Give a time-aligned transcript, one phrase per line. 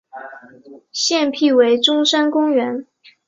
[0.91, 2.87] 现辟为中山公园。